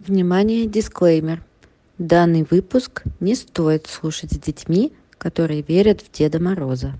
[0.00, 1.42] Внимание, дисклеймер.
[1.98, 6.94] Данный выпуск не стоит слушать с детьми, которые верят в Деда Мороза.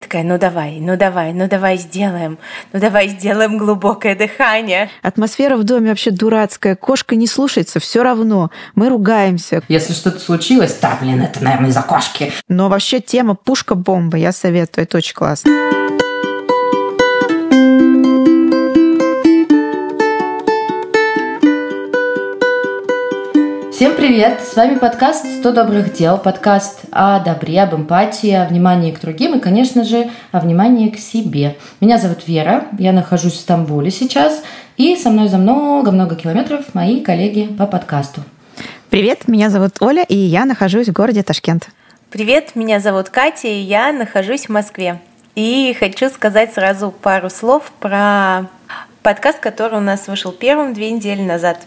[0.00, 2.36] Такая, ну давай, ну давай, ну давай сделаем,
[2.72, 4.90] ну давай сделаем глубокое дыхание.
[5.00, 9.62] Атмосфера в доме вообще дурацкая, кошка не слушается, все равно, мы ругаемся.
[9.68, 12.32] Если что-то случилось, да, блин, это, наверное, из-за кошки.
[12.48, 15.52] Но вообще тема пушка-бомба, я советую, это очень классно.
[23.82, 24.40] Всем привет!
[24.42, 29.36] С вами подкаст «100 добрых дел», подкаст о добре, об эмпатии, о внимании к другим
[29.36, 31.56] и, конечно же, о внимании к себе.
[31.80, 34.44] Меня зовут Вера, я нахожусь в Стамбуле сейчас,
[34.76, 38.20] и со мной за много-много километров мои коллеги по подкасту.
[38.88, 41.68] Привет, меня зовут Оля, и я нахожусь в городе Ташкент.
[42.08, 45.00] Привет, меня зовут Катя, и я нахожусь в Москве.
[45.34, 48.46] И хочу сказать сразу пару слов про
[49.02, 51.58] подкаст, который у нас вышел первым две недели назад.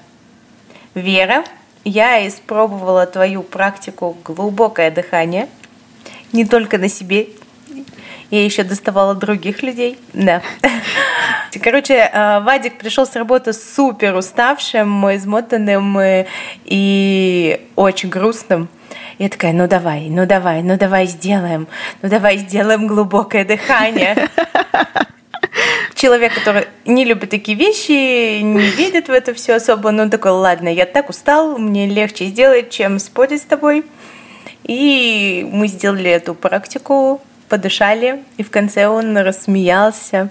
[0.93, 1.43] Вера
[1.85, 5.47] я испробовала твою практику глубокое дыхание,
[6.33, 7.27] не только на себе,
[8.31, 9.97] я еще доставала других людей.
[10.13, 10.41] Да.
[11.61, 16.25] Короче, э, Вадик пришел с работы супер уставшим, измотанным э,
[16.65, 18.67] и очень грустным.
[19.17, 21.67] Я такая, ну давай, ну давай, ну давай сделаем,
[22.01, 24.29] ну давай сделаем глубокое дыхание
[26.05, 30.31] человек, который не любит такие вещи, не видит в это все особо, но он такой,
[30.31, 33.83] ладно, я так устал, мне легче сделать, чем спорить с тобой.
[34.65, 40.29] И мы сделали эту практику, подышали, и в конце он рассмеялся.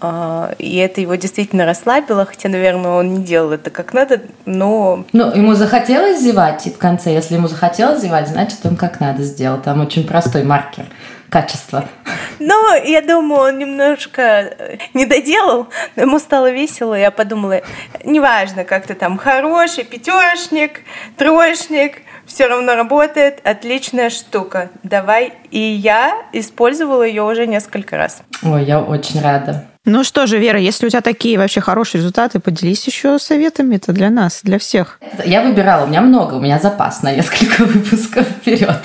[0.00, 5.04] А, и это его действительно расслабило, хотя, наверное, он не делал это как надо, но...
[5.12, 9.24] Ну, ему захотелось зевать, и в конце, если ему захотелось зевать, значит, он как надо
[9.24, 9.60] сделал.
[9.60, 10.86] Там очень простой маркер
[11.30, 11.88] качества.
[12.38, 16.94] Но я думаю, он немножко э, не доделал, но ему стало весело.
[16.94, 17.62] Я подумала,
[18.04, 20.80] неважно, как ты там хороший, пятерочник,
[21.16, 24.70] троечник, все равно работает, отличная штука.
[24.82, 25.32] Давай.
[25.50, 28.22] И я использовала ее уже несколько раз.
[28.42, 29.66] Ой, я очень рада.
[29.86, 33.76] Ну что же, Вера, если у тебя такие вообще хорошие результаты, поделись еще советами.
[33.76, 35.00] Это для нас, для всех.
[35.24, 38.78] Я выбирала, у меня много, у меня запас на несколько выпусков вперед.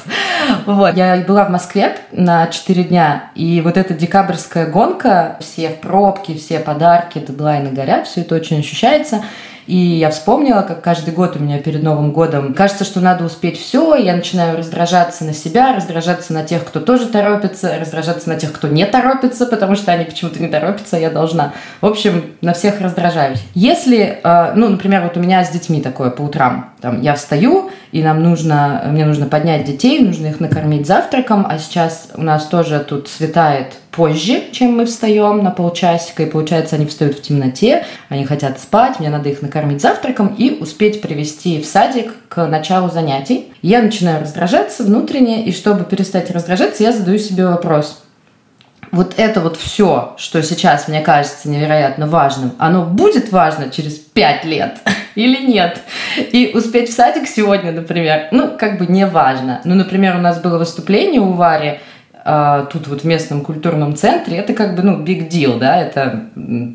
[0.65, 0.95] Вот.
[0.95, 6.35] Я была в Москве на 4 дня, и вот эта декабрьская гонка, все в пробке,
[6.35, 9.21] все подарки, дедлайны горят, все это очень ощущается.
[9.67, 13.59] И я вспомнила, как каждый год у меня перед Новым годом кажется, что надо успеть
[13.59, 18.53] все, я начинаю раздражаться на себя, раздражаться на тех, кто тоже торопится, раздражаться на тех,
[18.53, 21.53] кто не торопится, потому что они почему-то не торопятся, я должна.
[21.81, 23.41] В общем, на всех раздражаюсь.
[23.55, 27.71] Если, э, ну, например, вот у меня с детьми такое по утрам, там, я встаю,
[27.91, 32.45] и нам нужно, мне нужно поднять детей, нужно их накормить завтраком, а сейчас у нас
[32.45, 37.85] тоже тут светает позже, чем мы встаем на полчасика, и получается, они встают в темноте,
[38.09, 42.89] они хотят спать, мне надо их накормить завтраком и успеть привести в садик к началу
[42.89, 43.53] занятий.
[43.61, 48.01] Я начинаю раздражаться внутренне, и чтобы перестать раздражаться, я задаю себе вопрос.
[48.91, 54.45] Вот это вот все, что сейчас мне кажется невероятно важным, оно будет важно через пять
[54.45, 54.77] лет
[55.15, 55.79] или нет?
[56.17, 59.61] И успеть в садик сегодня, например, ну, как бы не важно.
[59.63, 61.79] Ну, например, у нас было выступление у Вари,
[62.71, 66.23] тут вот в местном культурном центре, это как бы, ну, big deal, да, это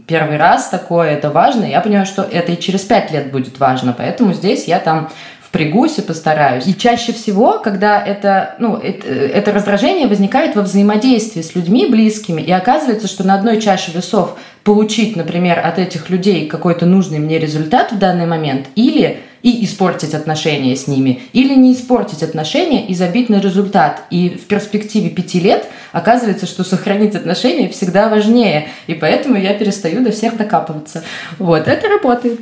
[0.06, 1.64] первый раз такое, это важно.
[1.64, 5.98] Я понимаю, что это и через пять лет будет важно, поэтому здесь я там впрягусь
[5.98, 6.68] и постараюсь.
[6.68, 12.40] И чаще всего, когда это, ну, это, это раздражение возникает во взаимодействии с людьми близкими,
[12.40, 17.40] и оказывается, что на одной чаше весов получить, например, от этих людей какой-то нужный мне
[17.40, 22.94] результат в данный момент, или и испортить отношения с ними, или не испортить отношения и
[22.94, 24.02] забить на результат.
[24.10, 30.02] И в перспективе пяти лет оказывается, что сохранить отношения всегда важнее, и поэтому я перестаю
[30.02, 31.02] до всех докапываться.
[31.38, 32.40] Вот, это работает.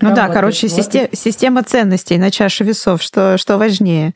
[0.00, 0.28] Ну работает.
[0.28, 0.76] да, короче, вот.
[0.76, 4.14] система, система ценностей на чаше весов, что, что важнее.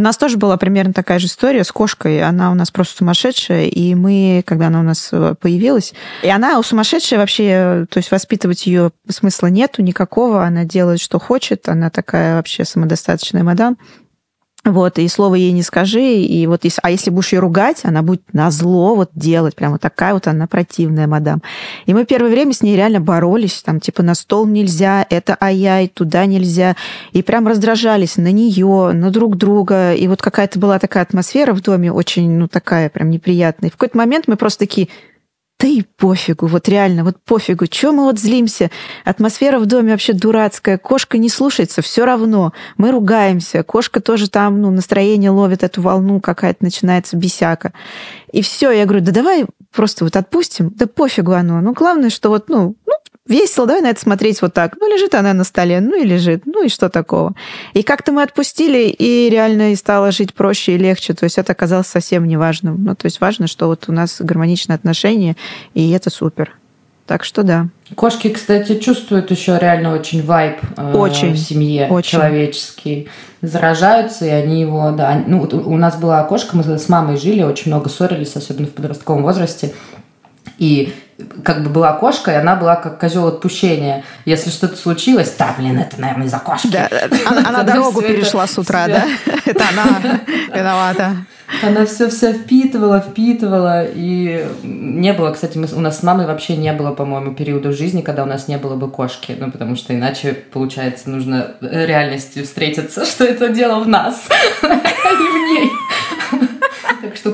[0.00, 2.22] У нас тоже была примерно такая же история с кошкой.
[2.22, 6.58] Она у нас просто сумасшедшая, и мы, когда она у нас э, появилась, и она
[6.58, 11.90] у сумасшедшая вообще, то есть воспитывать ее смысла нету никакого, она делает, что хочет, она
[11.90, 13.76] такая вообще самодостаточная мадам.
[14.64, 18.22] Вот, и слово ей не скажи, и вот, а если будешь ее ругать, она будет
[18.34, 21.42] на зло вот делать, прям вот такая вот она противная мадам.
[21.86, 25.88] И мы первое время с ней реально боролись, там, типа, на стол нельзя, это ай-яй,
[25.88, 26.76] туда нельзя,
[27.12, 31.62] и прям раздражались на нее, на друг друга, и вот какая-то была такая атмосфера в
[31.62, 33.70] доме очень, ну, такая прям неприятная.
[33.70, 34.88] И в какой-то момент мы просто такие,
[35.60, 37.66] да и пофигу, вот реально, вот пофигу.
[37.66, 38.70] Чего мы вот злимся?
[39.04, 40.78] Атмосфера в доме вообще дурацкая.
[40.78, 42.54] Кошка не слушается, все равно.
[42.78, 43.62] Мы ругаемся.
[43.62, 47.72] Кошка тоже там, ну, настроение ловит эту волну, какая-то начинается бесяка.
[48.32, 51.60] И все, я говорю, да давай просто вот отпустим, да пофигу оно.
[51.60, 52.94] Ну, главное, что вот, ну, ну
[53.26, 54.76] весело, давай на это смотреть вот так.
[54.80, 57.34] Ну, лежит она на столе, ну и лежит, ну и что такого.
[57.74, 61.14] И как-то мы отпустили, и реально и стало жить проще и легче.
[61.14, 62.82] То есть это оказалось совсем неважным.
[62.82, 65.36] Ну, то есть важно, что вот у нас гармоничные отношения,
[65.74, 66.56] и это супер.
[67.10, 67.66] Так что да.
[67.96, 72.12] Кошки, кстати, чувствуют еще реально очень вайб э, очень, в семье очень.
[72.12, 73.08] человеческий.
[73.42, 75.20] Заражаются, и они его, да.
[75.26, 79.24] Ну, у нас была кошка, мы с мамой жили, очень много ссорились, особенно в подростковом
[79.24, 79.74] возрасте.
[80.58, 80.94] И
[81.44, 84.04] как бы была кошка, и она была как козел отпущения.
[84.24, 86.68] Если что-то случилось, да, блин, это, наверное, из-за кошки.
[86.68, 86.88] Да,
[87.26, 89.04] она, она дорогу перешла с утра, да?
[89.44, 90.20] Это она
[90.54, 91.16] виновата.
[91.62, 96.56] Она все все впитывала, впитывала, и не было, кстати, мы, у нас с мамой вообще
[96.56, 99.74] не было, по-моему, периода в жизни, когда у нас не было бы кошки, ну, потому
[99.74, 104.28] что иначе, получается, нужно реальностью встретиться, что это дело в нас,
[104.62, 105.70] а не в ней.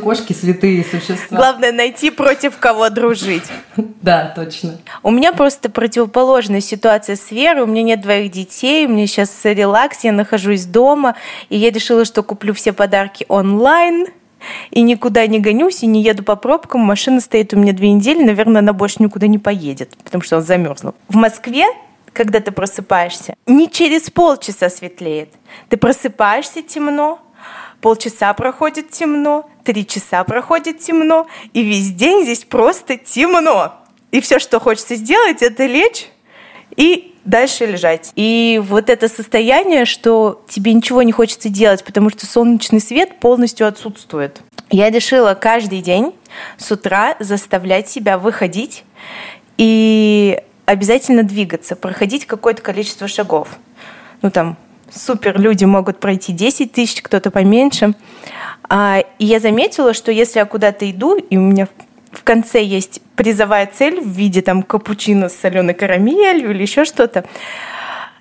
[0.06, 1.36] Кошки святые существа.
[1.36, 3.42] Главное найти против кого дружить.
[4.02, 4.78] Да, точно.
[5.02, 7.64] У меня просто противоположная ситуация с Верой.
[7.64, 11.16] У меня нет двоих детей, у меня сейчас релакс, я нахожусь дома,
[11.48, 14.06] и я решила, что куплю все подарки онлайн,
[14.70, 16.82] и никуда не гонюсь, и не еду по пробкам.
[16.82, 20.46] Машина стоит у меня две недели, наверное, она больше никуда не поедет, потому что она
[20.46, 20.94] замерзла.
[21.08, 21.64] В Москве
[22.12, 25.28] когда ты просыпаешься, не через полчаса светлеет.
[25.68, 27.18] Ты просыпаешься темно,
[27.82, 33.74] полчаса проходит темно, три часа проходит темно, и весь день здесь просто темно.
[34.12, 36.08] И все, что хочется сделать, это лечь
[36.76, 38.12] и дальше лежать.
[38.14, 43.66] И вот это состояние, что тебе ничего не хочется делать, потому что солнечный свет полностью
[43.66, 44.40] отсутствует.
[44.70, 46.14] Я решила каждый день
[46.56, 48.84] с утра заставлять себя выходить
[49.58, 53.48] и обязательно двигаться, проходить какое-то количество шагов.
[54.22, 54.56] Ну там
[54.90, 57.94] супер люди могут пройти 10 тысяч, кто-то поменьше.
[58.68, 61.68] А, и я заметила, что если я куда-то иду, и у меня
[62.12, 67.24] в конце есть призовая цель в виде там капучино с соленой карамелью или еще что-то,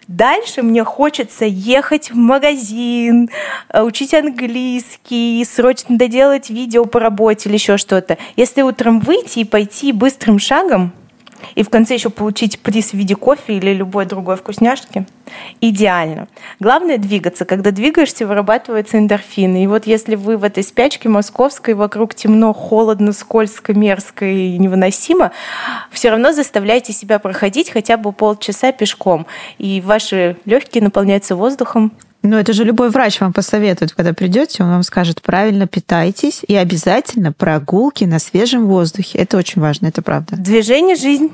[0.08, 3.32] Дальше мне хочется ехать в магазин,
[3.70, 8.20] э, учить английский, срочно доделать видео по работе или еще что-то.
[8.36, 10.94] Если утром выйти и пойти быстрым шагом,
[11.54, 15.06] и в конце еще получить приз в виде кофе или любой другой вкусняшки.
[15.62, 16.28] Идеально.
[16.60, 17.46] Главное двигаться.
[17.46, 19.64] Когда двигаешься, вырабатываются эндорфины.
[19.64, 25.32] И вот если вы в этой спячке московской, вокруг темно, холодно, скользко, мерзко и невыносимо,
[25.92, 29.26] все равно заставляйте себя проходить хотя бы полчаса пешком.
[29.58, 31.92] И ваши легкие наполняются воздухом,
[32.26, 36.56] ну, это же любой врач вам посоветует, когда придете, он вам скажет, правильно питайтесь и
[36.56, 39.18] обязательно прогулки на свежем воздухе.
[39.18, 40.36] Это очень важно, это правда.
[40.38, 41.32] Движение– жизнь.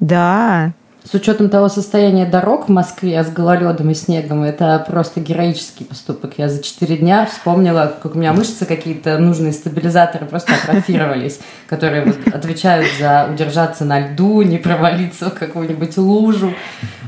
[0.00, 0.72] Да,
[1.04, 6.34] с учетом того состояния дорог в Москве с гололедом и снегом, это просто героический поступок.
[6.38, 12.14] Я за четыре дня вспомнила, как у меня мышцы какие-то нужные стабилизаторы просто атрофировались, которые
[12.32, 16.54] отвечают за удержаться на льду, не провалиться в какую-нибудь лужу.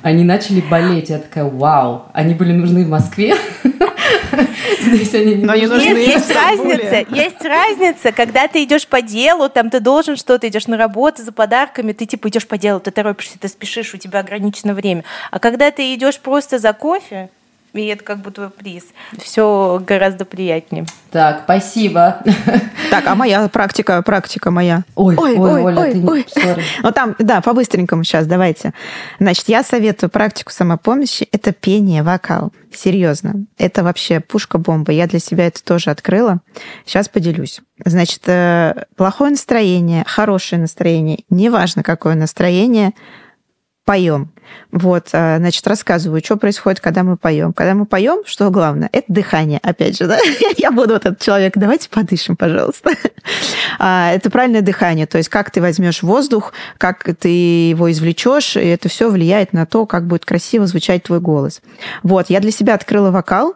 [0.02, 1.08] Они начали болеть.
[1.08, 3.34] Я такая, вау, они были нужны в Москве.
[4.80, 5.88] Здесь они не, Но нужны.
[5.88, 7.06] Нет, есть разница.
[7.14, 11.32] Есть разница, когда ты идешь по делу, там ты должен что-то, идешь на работу за
[11.32, 15.04] подарками, ты типа идешь по делу, ты торопишься, ты спешишь, у тебя ограничено время.
[15.30, 17.30] А когда ты идешь просто за кофе,
[17.72, 18.84] и это как бы твой приз.
[19.18, 20.86] Все гораздо приятнее.
[21.10, 22.22] Так, спасибо.
[22.90, 24.84] Так, а моя практика, практика моя.
[24.94, 26.26] Ой, ой, ой, Оля, ой, ты ой.
[26.36, 26.56] не...
[26.82, 28.72] Ну там, да, по-быстренькому сейчас, давайте.
[29.18, 31.28] Значит, я советую практику самопомощи.
[31.32, 32.52] Это пение, вокал.
[32.72, 33.46] Серьезно.
[33.58, 34.92] Это вообще пушка-бомба.
[34.92, 36.40] Я для себя это тоже открыла.
[36.84, 37.60] Сейчас поделюсь.
[37.84, 42.92] Значит, э, плохое настроение, хорошее настроение, неважно какое настроение,
[43.86, 44.32] поем.
[44.72, 47.52] Вот, а, значит, рассказываю, что происходит, когда мы поем.
[47.52, 50.18] Когда мы поем, что главное, это дыхание, опять же, да?
[50.58, 52.90] Я буду вот этот человек, давайте подышим, пожалуйста.
[53.78, 58.60] А, это правильное дыхание, то есть как ты возьмешь воздух, как ты его извлечешь, и
[58.60, 61.60] это все влияет на то, как будет красиво звучать твой голос.
[62.02, 63.54] Вот, я для себя открыла вокал,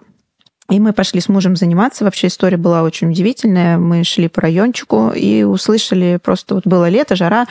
[0.69, 2.05] и мы пошли с мужем заниматься.
[2.05, 3.79] Вообще история была очень удивительная.
[3.79, 7.47] Мы шли по райончику и услышали, просто вот было лето, жара,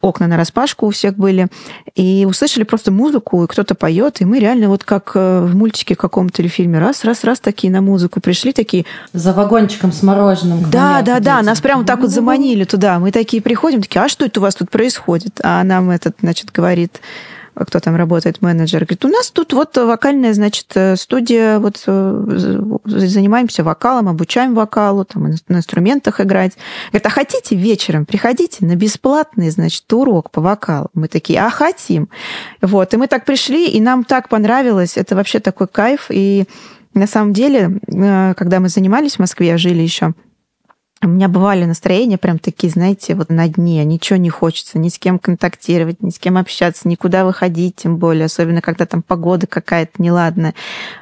[0.00, 1.48] окна на распашку у всех были,
[1.94, 5.94] и услышали просто музыку, и кто-то поет, и мы реально вот как э, в мультике
[5.94, 8.86] каком-то или фильме раз, раз, раз такие на музыку пришли, такие...
[9.12, 10.70] За вагончиком с мороженым.
[10.70, 12.98] Да, да, да, нас прямо так вот заманили туда.
[12.98, 15.40] Мы такие приходим, такие, а что это у вас тут происходит?
[15.42, 17.00] А нам этот, значит, говорит
[17.54, 22.60] кто там работает, менеджер, говорит, у нас тут вот вокальная, значит, э, студия, вот э,
[22.84, 26.52] занимаемся вокалом, обучаем вокалу, там на инструментах играть.
[26.90, 30.88] Говорит, а хотите вечером, приходите на бесплатный, значит, урок по вокалу.
[30.94, 32.08] Мы такие, а хотим.
[32.62, 36.44] Вот, и мы так пришли, и нам так понравилось, это вообще такой кайф, и
[36.94, 40.14] на самом деле, э, когда мы занимались в Москве, жили еще,
[41.02, 44.98] у меня бывали настроения прям такие, знаете, вот на дне, ничего не хочется, ни с
[44.98, 50.02] кем контактировать, ни с кем общаться, никуда выходить, тем более, особенно когда там погода какая-то
[50.02, 50.54] неладная.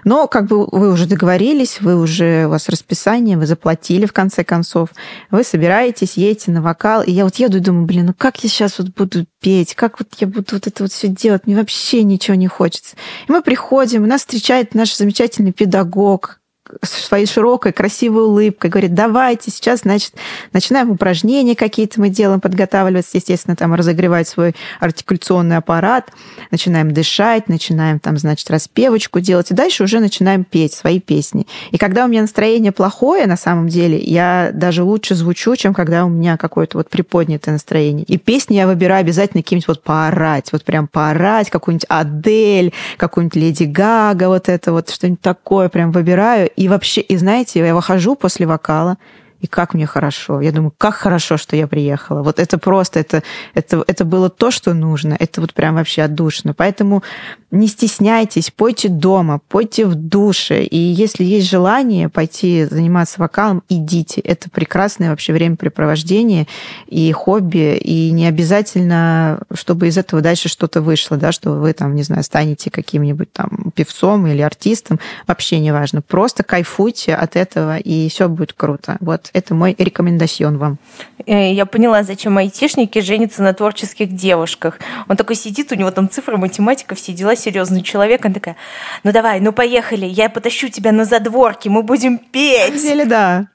[0.04, 4.44] Но как бы вы уже договорились, вы уже, у вас расписание, вы заплатили в конце
[4.44, 4.90] концов,
[5.32, 8.48] вы собираетесь, едете на вокал, и я вот еду и думаю, блин, ну как я
[8.48, 12.04] сейчас вот буду петь, как вот я буду вот это вот все делать, мне вообще
[12.04, 12.94] ничего не хочется.
[13.26, 16.38] И мы приходим, нас встречает наш замечательный педагог,
[16.82, 20.14] своей широкой, красивой улыбкой, говорит, давайте сейчас, значит,
[20.52, 26.10] начинаем упражнения какие-то мы делаем, подготавливаться, естественно, там разогревать свой артикуляционный аппарат,
[26.50, 31.46] начинаем дышать, начинаем там, значит, распевочку делать, и дальше уже начинаем петь свои песни.
[31.70, 36.04] И когда у меня настроение плохое, на самом деле, я даже лучше звучу, чем когда
[36.04, 38.04] у меня какое-то вот приподнятое настроение.
[38.04, 43.64] И песни я выбираю обязательно какие-нибудь вот поорать, вот прям поорать, какую-нибудь Адель, какую-нибудь Леди
[43.64, 48.44] Гага, вот это вот что-нибудь такое прям выбираю, и вообще, и знаете, я выхожу после
[48.44, 48.98] вокала,
[49.40, 50.40] и как мне хорошо.
[50.40, 52.22] Я думаю, как хорошо, что я приехала.
[52.22, 53.22] Вот это просто, это,
[53.54, 55.16] это, это было то, что нужно.
[55.18, 56.54] Это вот прям вообще отдушно.
[56.54, 57.02] Поэтому
[57.50, 60.64] не стесняйтесь, пойте дома, пойте в душе.
[60.64, 64.20] И если есть желание пойти заниматься вокалом, идите.
[64.20, 66.46] Это прекрасное вообще времяпрепровождение
[66.88, 67.76] и хобби.
[67.76, 72.24] И не обязательно, чтобы из этого дальше что-то вышло, да, что вы там, не знаю,
[72.24, 74.98] станете каким-нибудь там певцом или артистом.
[75.26, 76.02] Вообще не важно.
[76.02, 78.96] Просто кайфуйте от этого, и все будет круто.
[79.00, 80.78] Вот это мой рекомендацион вам.
[81.26, 84.78] Э, я поняла, зачем айтишники женятся на творческих девушках.
[85.08, 88.24] Он такой сидит, у него там цифры, математика, все дела серьезный человек.
[88.24, 88.56] Она такая,
[89.04, 92.74] ну давай, ну поехали, я потащу тебя на задворки, мы будем петь.
[92.74, 93.48] На деле, да.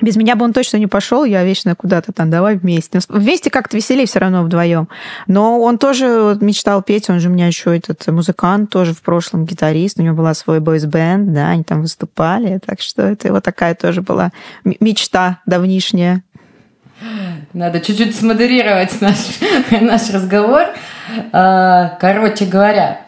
[0.00, 3.00] Без меня бы он точно не пошел, я вечно куда-то там, давай вместе.
[3.08, 4.88] Вместе как-то веселее все равно вдвоем.
[5.26, 9.46] Но он тоже мечтал петь, он же у меня еще этот музыкант, тоже в прошлом
[9.46, 13.74] гитарист, у него была свой бойс-бенд, да, они там выступали, так что это его такая
[13.74, 14.32] тоже была
[14.64, 16.22] мечта давнишняя.
[17.52, 19.16] Надо чуть-чуть смодерировать наш,
[19.80, 20.66] наш разговор.
[21.32, 23.05] А, короче говоря,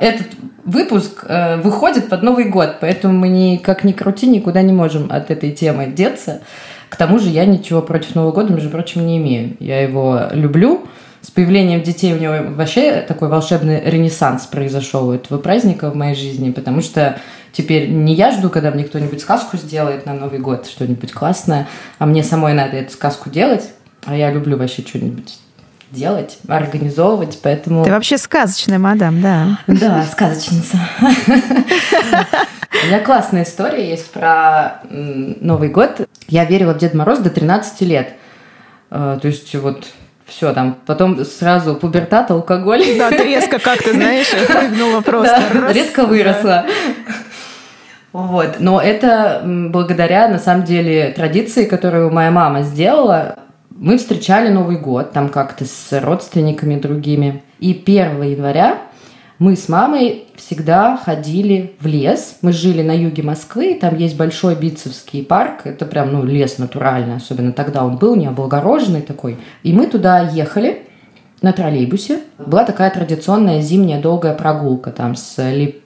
[0.00, 0.26] этот
[0.64, 5.30] выпуск э, выходит под Новый год, поэтому мы никак ни крути, никуда не можем от
[5.30, 6.42] этой темы деться.
[6.88, 9.56] К тому же я ничего против Нового года, между прочим, не имею.
[9.60, 10.86] Я его люблю.
[11.20, 16.14] С появлением детей у него вообще такой волшебный ренессанс произошел у этого праздника в моей
[16.14, 17.18] жизни, потому что
[17.52, 21.66] теперь не я жду, когда мне кто-нибудь сказку сделает на Новый год, что-нибудь классное,
[21.98, 23.68] а мне самой надо эту сказку делать,
[24.04, 25.38] а я люблю вообще что-нибудь
[25.90, 27.84] делать, организовывать, поэтому...
[27.84, 29.58] Ты вообще сказочная мадам, да.
[29.66, 30.78] Да, сказочница.
[31.00, 36.08] У меня классная история есть про Новый год.
[36.28, 38.12] Я верила в Деда Мороз до 13 лет.
[38.90, 39.86] Э, то есть вот
[40.26, 42.84] все там, потом сразу пубертат, алкоголь.
[42.98, 45.42] Да, ты резко как-то, знаешь, прыгнула просто.
[45.52, 46.66] Да, резко выросла.
[48.12, 48.56] Вот.
[48.58, 53.36] Но это благодаря, на самом деле, традиции, которую моя мама сделала
[53.80, 57.42] мы встречали Новый год там как-то с родственниками другими.
[57.60, 58.78] И 1 января
[59.38, 62.38] мы с мамой всегда ходили в лес.
[62.42, 65.60] Мы жили на юге Москвы, там есть большой Битцевский парк.
[65.64, 69.36] Это прям, ну, лес натуральный, особенно тогда он был, не облагороженный такой.
[69.62, 70.82] И мы туда ехали
[71.40, 72.18] на троллейбусе.
[72.44, 75.36] Была такая традиционная зимняя долгая прогулка там с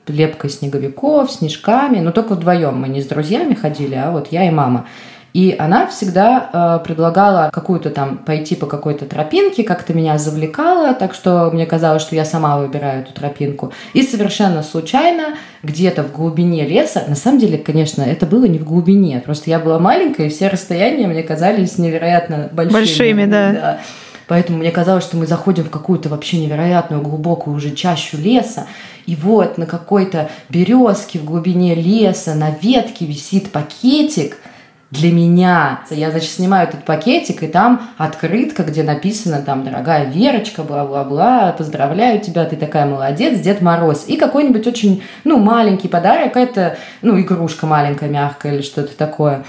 [0.07, 1.99] лепкой снеговиков, снежками.
[2.01, 4.87] Но только вдвоем мы не с друзьями ходили, а вот я и мама.
[5.33, 11.15] И она всегда э, предлагала какую-то там пойти по какой-то тропинке, как-то меня завлекала, так
[11.15, 13.73] что мне казалось, что я сама выбираю эту тропинку.
[13.95, 18.65] И совершенно случайно, где-то в глубине леса, на самом деле, конечно, это было не в
[18.65, 22.75] глубине, просто я была маленькая, и все расстояния мне казались невероятно большими.
[22.75, 23.53] Большими, да.
[23.53, 23.81] да.
[24.29, 28.67] Поэтому мне казалось, что мы заходим в какую-то вообще невероятную глубокую уже чащу леса,
[29.07, 34.37] и вот на какой-то березке в глубине леса на ветке висит пакетик–
[34.93, 35.81] для меня.
[35.91, 42.21] Я, значит, снимаю этот пакетик, и там открытка, где написано там «Дорогая Верочка, бла-бла-бла, поздравляю
[42.21, 44.05] тебя, ты такая молодец, Дед Мороз».
[44.07, 49.45] И какой-нибудь очень, ну, маленький подарок, это, ну, игрушка маленькая, мягкая или что-то такое.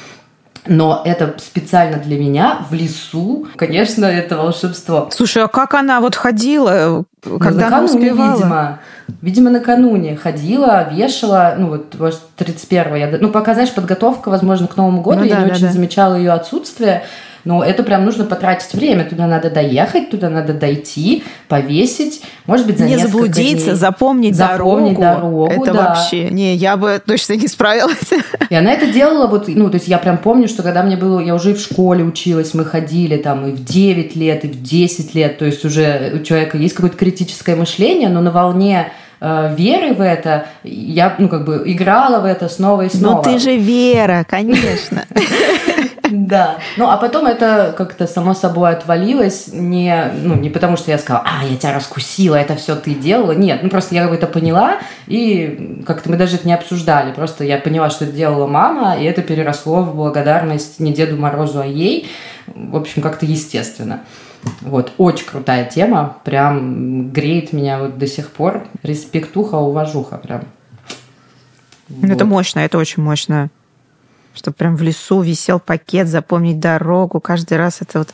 [0.65, 5.10] Но это специально для меня в лесу, конечно, это волшебство.
[5.12, 8.36] Слушай, а как она вот ходила, ну, когда ну, она успевала?
[8.36, 8.79] видимо.
[9.22, 14.77] Видимо, накануне ходила, вешала, ну вот, может, 31 я, ну, пока, знаешь, подготовка, возможно, к
[14.77, 15.74] Новому году, ну, я да, не да, очень да.
[15.74, 17.03] замечала ее отсутствие,
[17.45, 19.03] но это прям нужно потратить время.
[19.05, 23.75] Туда надо доехать, туда надо дойти, повесить, может быть, за Не заблудиться, дней.
[23.75, 25.47] запомнить, запомнить дорогу.
[25.47, 25.63] дорогу.
[25.63, 25.88] Это да.
[25.89, 26.29] вообще...
[26.29, 27.97] Не, я бы точно не справилась.
[28.50, 29.47] И она это делала вот...
[29.47, 31.19] Ну, то есть я прям помню, что когда мне было...
[31.19, 34.62] Я уже и в школе училась, мы ходили там и в 9 лет, и в
[34.62, 35.38] 10 лет.
[35.38, 40.01] То есть уже у человека есть какое-то критическое мышление, но на волне э, веры в
[40.01, 43.17] это, я, ну, как бы играла в это снова и снова.
[43.17, 45.05] Ну, ты же Вера, конечно.
[46.13, 46.60] Да.
[46.77, 49.48] Ну, а потом это как-то само собой отвалилось.
[49.51, 53.32] Не, ну, не потому, что я сказала, а, я тебя раскусила, это все ты делала.
[53.32, 54.77] Нет, ну просто я это поняла,
[55.08, 57.12] и как-то мы даже это не обсуждали.
[57.13, 61.62] Просто я поняла, что это делала мама, и это переросло в благодарность не Деду Морозу,
[61.62, 62.08] а ей.
[62.46, 64.01] В общем, как-то естественно.
[64.62, 68.67] Вот, очень крутая тема, прям греет меня вот до сих пор.
[68.84, 70.43] Респектуха, уважуха прям.
[71.89, 72.12] Вот.
[72.12, 73.50] Это мощно, это очень мощно.
[74.33, 77.19] Что прям в лесу висел пакет, запомнить дорогу.
[77.19, 78.09] Каждый раз это вот...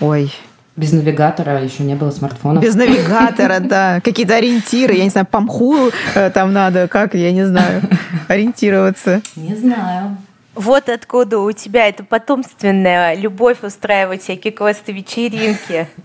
[0.00, 0.32] Ой,
[0.74, 2.62] без навигатора еще не было смартфонов.
[2.62, 4.00] Без навигатора, да.
[4.02, 4.94] Какие-то ориентиры.
[4.94, 7.82] Я не знаю, по мху э, там надо, как, я не знаю,
[8.28, 9.20] ориентироваться.
[9.36, 10.16] Не знаю.
[10.54, 15.88] Вот откуда у тебя эта потомственная любовь устраивать всякие квесты-вечеринки.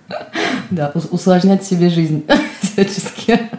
[0.70, 2.28] Да, усложнять себе жизнь
[2.62, 3.50] всячески.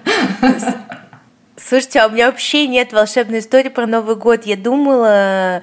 [1.56, 4.44] Слушайте, а у меня вообще нет волшебной истории про Новый год.
[4.44, 5.62] Я думала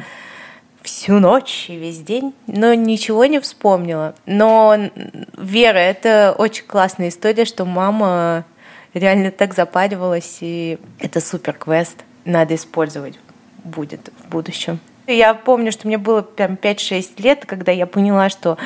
[0.85, 4.15] всю ночь и весь день, но ничего не вспомнила.
[4.25, 4.77] Но
[5.37, 8.45] Вера, это очень классная история, что мама
[8.93, 11.97] реально так запаривалась, и это супер квест.
[12.23, 13.19] Надо использовать
[13.63, 14.79] будет в будущем.
[15.07, 18.57] Я помню, что мне было прям 5-6 лет, когда я поняла, что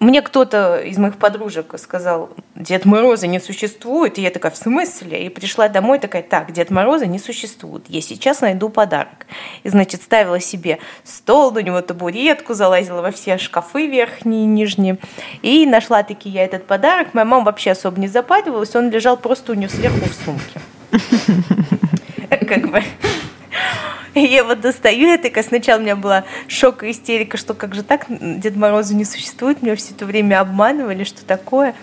[0.00, 4.18] мне кто-то из моих подружек сказал, Дед Мороза не существует.
[4.18, 5.24] И я такая, в смысле?
[5.24, 7.84] И пришла домой такая, так, Дед Мороза не существует.
[7.88, 9.26] Я сейчас найду подарок.
[9.62, 14.98] И, значит, ставила себе стол, у него табуретку, залазила во все шкафы верхние и нижние.
[15.42, 17.14] И нашла таки я этот подарок.
[17.14, 20.60] Моя мама вообще особо не запаривалась, он лежал просто у нее сверху в сумке.
[22.48, 22.82] Как бы
[24.18, 27.74] и я вот достаю, я такая, сначала у меня была шок и истерика, что как
[27.74, 31.74] же так, Дед Мороза не существует, меня все это время обманывали, что такое.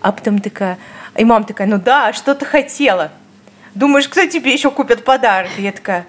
[0.00, 0.78] А потом такая,
[1.16, 3.10] и мама такая, ну да, что ты хотела?
[3.74, 5.50] Думаешь, кто тебе еще купит подарок?
[5.58, 6.06] И я такая,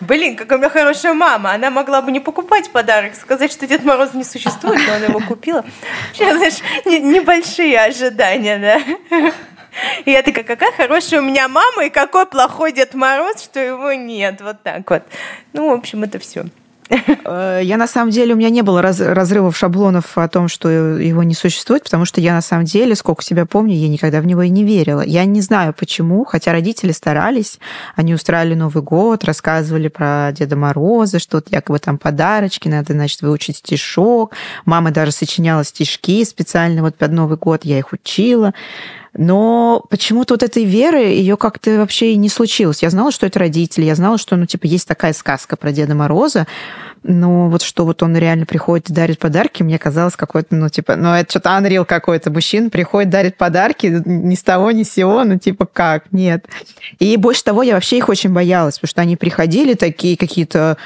[0.00, 1.52] Блин, какая у меня хорошая мама.
[1.52, 5.18] Она могла бы не покупать подарок, сказать, что Дед Мороз не существует, но она его
[5.18, 5.64] купила.
[6.12, 9.32] Сейчас, знаешь, небольшие ожидания, да.
[10.04, 13.92] И я такая, какая хорошая у меня мама, и какой плохой Дед Мороз, что его
[13.92, 14.40] нет.
[14.40, 15.02] Вот так вот.
[15.52, 16.44] Ну, в общем, это все.
[17.24, 20.68] Э, я на самом деле, у меня не было раз, разрывов шаблонов о том, что
[20.70, 24.26] его не существует, потому что я на самом деле, сколько себя помню, я никогда в
[24.26, 25.02] него и не верила.
[25.02, 27.58] Я не знаю почему, хотя родители старались,
[27.94, 33.22] они устраивали Новый год, рассказывали про Деда Мороза, что вот якобы там подарочки, надо, значит,
[33.22, 34.32] выучить стишок.
[34.64, 38.54] Мама даже сочиняла стишки специально вот под Новый год, я их учила.
[39.18, 42.84] Но почему-то вот этой веры ее как-то вообще и не случилось.
[42.84, 45.96] Я знала, что это родители, я знала, что, ну, типа, есть такая сказка про Деда
[45.96, 46.46] Мороза,
[47.02, 50.94] но вот что вот он реально приходит и дарит подарки, мне казалось какой-то, ну, типа,
[50.94, 52.30] ну, это что-то анрил какой-то.
[52.30, 56.12] Мужчина приходит, дарит подарки ни с того, ни с сего, ну, типа, как?
[56.12, 56.46] Нет.
[57.00, 60.76] И больше того, я вообще их очень боялась, потому что они приходили такие какие-то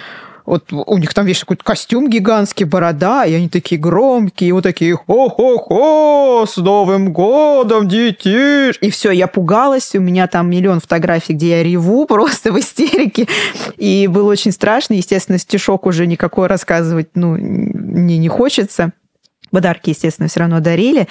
[0.44, 4.62] вот у них там, видишь, какой-то костюм гигантский, борода, и они такие громкие, и вот
[4.62, 6.46] такие «Хо-хо-хо!
[6.48, 11.62] С Новым годом, детиш!» И все, я пугалась, у меня там миллион фотографий, где я
[11.62, 13.28] реву просто в истерике,
[13.76, 18.92] и было очень страшно, естественно, стишок уже никакой рассказывать, ну, мне не хочется.
[19.52, 21.08] Подарки, естественно, все равно дарили.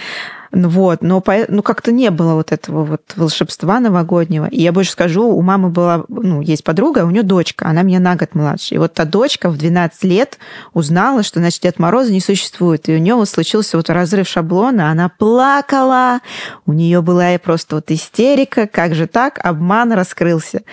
[0.52, 4.48] Ну вот, но по, ну, как-то не было вот этого вот волшебства новогоднего.
[4.48, 8.00] И я больше скажу, у мамы была, ну, есть подруга, у нее дочка, она меня
[8.00, 8.76] на год младше.
[8.76, 10.40] И вот та дочка в 12 лет
[10.74, 12.90] узнала, что, значит, Дед Мороза не существует.
[12.90, 16.20] И у нее вот случился вот разрыв шаблона, она плакала,
[16.66, 20.64] у нее была и просто вот истерика, как же так, обман раскрылся.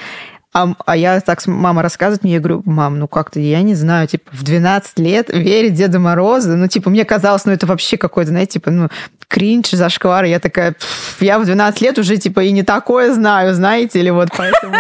[0.53, 4.09] А, а я так, мама рассказывает мне, я говорю, мам, ну как-то, я не знаю,
[4.09, 8.31] типа, в 12 лет верить Деда Мороза, ну, типа, мне казалось, ну, это вообще какой-то,
[8.31, 8.89] знаете, типа, ну,
[9.29, 10.25] кринж, зашквар.
[10.25, 10.75] Я такая,
[11.21, 14.77] я в 12 лет уже, типа, и не такое знаю, знаете, или вот поэтому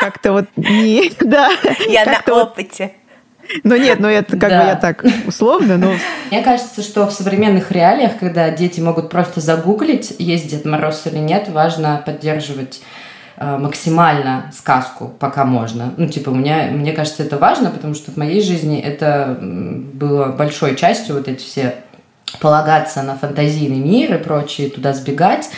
[0.00, 1.50] как-то вот не, да.
[1.88, 2.92] Я на опыте.
[3.64, 4.60] Ну нет, ну это как да.
[4.60, 5.94] бы я так условно, но...
[6.30, 11.16] Мне кажется, что в современных реалиях, когда дети могут просто загуглить, есть Дед Мороз или
[11.16, 12.82] нет, важно поддерживать
[13.40, 15.94] максимально сказку, пока можно.
[15.96, 20.26] Ну, типа, у меня, мне кажется, это важно, потому что в моей жизни это было
[20.26, 21.76] большой частью, вот эти все
[22.40, 25.48] полагаться на фантазийный мир и прочее, туда сбегать.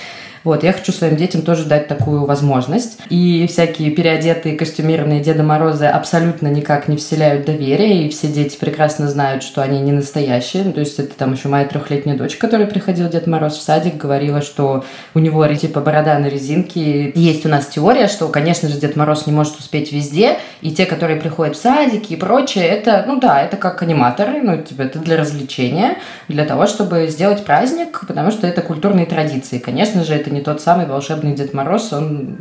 [0.44, 2.98] Вот, я хочу своим детям тоже дать такую возможность.
[3.10, 9.08] И всякие переодетые, костюмированные Деда Морозы абсолютно никак не вселяют доверие, и все дети прекрасно
[9.08, 10.64] знают, что они не настоящие.
[10.64, 13.96] Ну, то есть это там еще моя трехлетняя дочь, которая приходила Дед Мороз в садик,
[13.96, 17.10] говорила, что у него типа борода на резинке.
[17.14, 20.86] Есть у нас теория, что, конечно же, Дед Мороз не может успеть везде, и те,
[20.86, 24.98] которые приходят в садики и прочее, это, ну да, это как аниматоры, ну, типа, это
[24.98, 25.98] для развлечения,
[26.28, 29.58] для того, чтобы сделать праздник, потому что это культурные традиции.
[29.58, 32.38] Конечно же, это это не тот самый волшебный Дед Мороз, он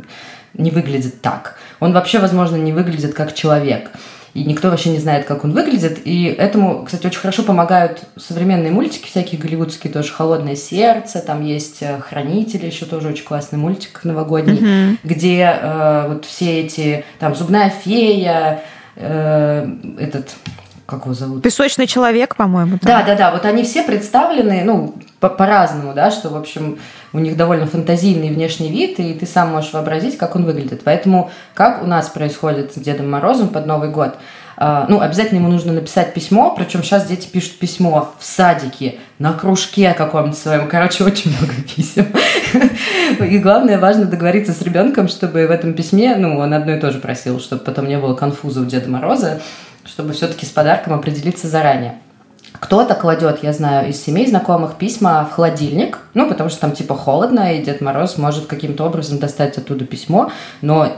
[0.54, 1.56] не выглядит так.
[1.80, 3.90] Он вообще, возможно, не выглядит как человек.
[4.32, 6.00] и никто вообще не знает, как он выглядит.
[6.04, 11.82] И этому, кстати, очень хорошо помогают современные мультики, всякие голливудские тоже «Холодное сердце», там есть
[11.82, 14.96] э, «Хранители», еще тоже очень классный мультик новогодний, mm-hmm.
[15.02, 18.62] где э, вот все эти, там, «Зубная фея»,
[18.94, 20.36] э, этот
[20.90, 21.42] как его зовут?
[21.42, 22.78] Песочный человек, по-моему.
[22.82, 23.30] Да, да, да.
[23.30, 26.78] Вот они все представлены, ну, по-разному, да, что, в общем,
[27.12, 30.82] у них довольно фантазийный внешний вид, и ты сам можешь вообразить, как он выглядит.
[30.84, 34.16] Поэтому как у нас происходит с Дедом Морозом под Новый год?
[34.62, 39.32] А, ну, обязательно ему нужно написать письмо, причем сейчас дети пишут письмо в садике, на
[39.32, 40.68] кружке каком-то своем.
[40.68, 42.08] Короче, очень много писем.
[43.24, 46.90] И главное, важно договориться с ребенком, чтобы в этом письме, ну, он одно и то
[46.90, 49.40] же просил, чтобы потом не было конфуза у Деда Мороза,
[49.84, 51.98] чтобы все-таки с подарком определиться заранее.
[52.58, 56.94] Кто-то кладет, я знаю, из семей знакомых письма в холодильник, ну, потому что там типа
[56.94, 60.92] холодно, и Дед Мороз может каким-то образом достать оттуда письмо, но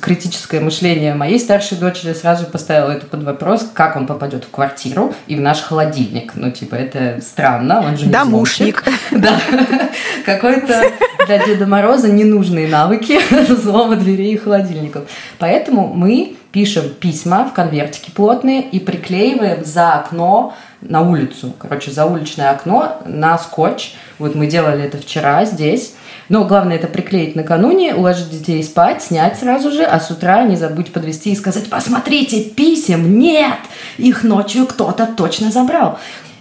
[0.00, 5.14] критическое мышление моей старшей дочери сразу поставило это под вопрос, как он попадет в квартиру
[5.26, 6.32] и в наш холодильник.
[6.34, 8.84] Ну, типа, это странно, он же не Домушник.
[9.12, 9.40] Да,
[10.26, 10.82] какой-то
[11.26, 13.20] для Деда Мороза ненужные навыки
[13.52, 15.04] взлома дверей и холодильников.
[15.38, 22.06] Поэтому мы пишем письма в конвертике плотные и приклеиваем за окно на улицу, короче, за
[22.06, 23.94] уличное окно на скотч.
[24.18, 25.94] Вот мы делали это вчера здесь.
[26.28, 30.56] Но главное это приклеить накануне, уложить детей спать, снять сразу же, а с утра не
[30.56, 33.58] забудь подвести и сказать, посмотрите, писем нет,
[33.96, 35.98] их ночью кто-то точно забрал.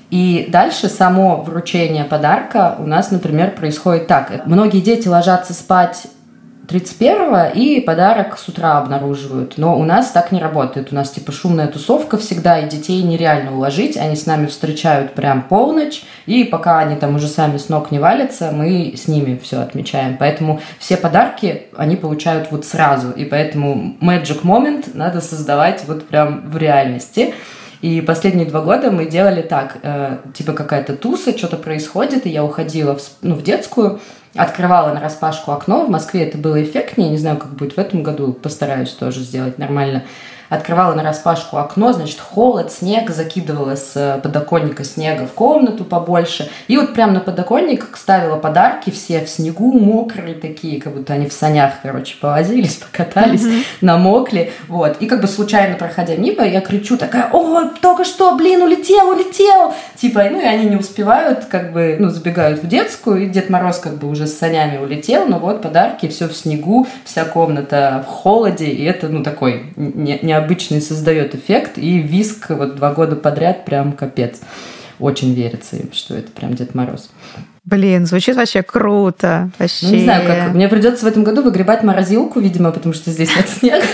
[0.10, 4.46] И дальше само вручение подарка у нас, например, происходит так.
[4.46, 6.08] Многие дети ложатся спать
[6.68, 9.58] 31 и подарок с утра обнаруживают.
[9.58, 10.92] Но у нас так не работает.
[10.92, 13.96] У нас типа шумная тусовка всегда, и детей нереально уложить.
[13.96, 18.00] Они с нами встречают прям полночь, и пока они там уже сами с ног не
[18.00, 20.18] валятся, мы с ними все отмечаем.
[20.18, 23.12] Поэтому все подарки они получают вот сразу.
[23.12, 27.34] И поэтому magic moment надо создавать вот прям в реальности.
[27.82, 32.44] И последние два года мы делали так, э, типа какая-то туса, что-то происходит, и я
[32.44, 34.00] уходила в, ну, в детскую,
[34.38, 35.86] открывала на распашку окно.
[35.86, 37.10] В Москве это было эффектнее.
[37.10, 38.34] Не знаю, как будет в этом году.
[38.34, 40.04] Постараюсь тоже сделать нормально
[40.50, 46.50] открывала на распашку окно, значит, холод, снег, закидывала с э, подоконника снега в комнату побольше.
[46.68, 51.28] И вот прямо на подоконник ставила подарки все в снегу, мокрые такие, как будто они
[51.28, 53.64] в санях, короче, повозились, покатались, mm-hmm.
[53.82, 54.52] намокли.
[54.68, 54.98] Вот.
[55.00, 59.74] И как бы случайно проходя мимо, я кричу такая, о, только что, блин, улетел, улетел!
[59.96, 63.80] Типа, ну и они не успевают, как бы, ну, забегают в детскую, и Дед Мороз
[63.80, 68.10] как бы уже с санями улетел, но вот подарки, все в снегу, вся комната в
[68.10, 73.16] холоде, и это, ну, такой не, не необычный создает эффект, и виск вот два года
[73.16, 74.40] подряд прям капец.
[75.00, 77.10] Очень верится им, что это прям Дед Мороз.
[77.66, 79.52] Блин, звучит вообще круто.
[79.60, 79.88] Вообще.
[79.88, 80.54] Ну, не знаю, как.
[80.54, 83.86] Мне придется в этом году выгребать морозилку, видимо, потому что здесь нет снега.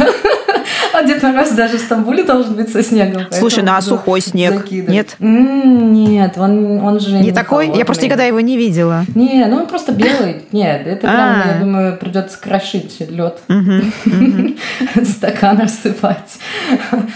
[0.94, 3.24] А Дед Мороз даже в Стамбуле должен быть со снегом.
[3.32, 4.70] Слушай, ну а сухой снег?
[4.70, 5.16] Нет?
[5.20, 7.66] Нет, он, он же не, не такой?
[7.66, 7.80] Холодный.
[7.80, 9.06] Я просто никогда его не видела.
[9.16, 10.44] Не, ну он просто белый.
[10.52, 11.54] Нет, это прям, а.
[11.54, 13.40] я думаю, придется крошить лед.
[15.04, 16.38] Стакан рассыпать.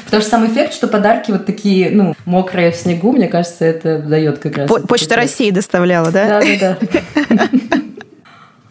[0.06, 4.00] Потому что сам эффект, что подарки вот такие, ну, мокрые в снегу, мне кажется, это
[4.00, 4.72] дает как раз.
[4.88, 6.40] Почта России доставляла, да?
[6.40, 6.78] Да, да,
[7.30, 7.48] да.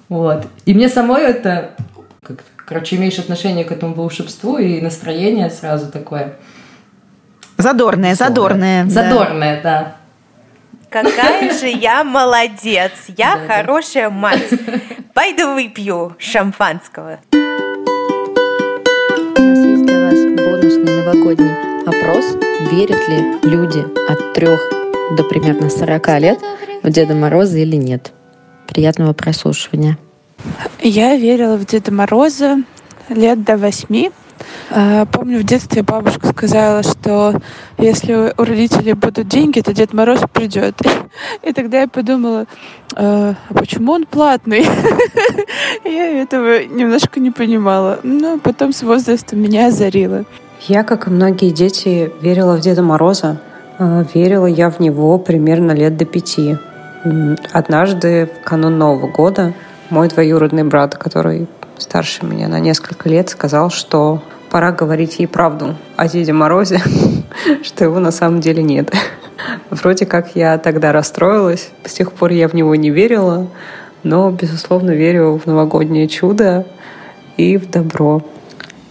[0.09, 0.47] Вот.
[0.67, 1.73] И мне самой это
[2.23, 6.35] как Короче, имеешь отношение к этому волшебству и настроение сразу такое.
[7.59, 8.87] Задорное, задорное.
[8.87, 9.97] Задорное, да.
[10.91, 12.91] Какая же я молодец!
[13.17, 14.17] Я да, хорошая да.
[14.17, 14.51] мать.
[15.15, 17.21] Пойду выпью шампанского.
[17.33, 17.37] У
[19.41, 21.55] нас есть для вас бонусный новогодний
[21.87, 22.37] опрос.
[22.73, 24.61] Верят ли люди от трех
[25.17, 26.41] до примерно 40 лет
[26.83, 28.13] в Деда Мороза или нет?
[28.67, 29.99] Приятного прослушивания.
[30.81, 32.59] Я верила в Деда Мороза
[33.09, 34.11] лет до восьми.
[34.71, 37.41] А, помню, в детстве бабушка сказала, что
[37.79, 40.75] если у родителей будут деньги, то Дед Мороз придет.
[41.43, 42.47] И тогда я подумала,
[42.95, 44.67] а, а почему он платный?
[45.85, 48.01] Я этого немножко не понимала.
[48.03, 50.25] Но потом с возрастом меня озарило.
[50.63, 53.41] Я, как и многие дети, верила в Деда Мороза.
[53.79, 56.57] А, верила я в него примерно лет до пяти.
[57.53, 59.55] Однажды в канун Нового года
[59.91, 61.47] мой двоюродный брат, который
[61.79, 66.81] старше меня на несколько лет, сказал, что пора говорить ей правду о Деде Морозе,
[67.63, 68.93] что его на самом деле нет.
[69.71, 73.49] Вроде как я тогда расстроилась, с тех пор я в него не верила,
[74.03, 76.67] но, безусловно, верю в новогоднее чудо
[77.37, 78.23] и в добро.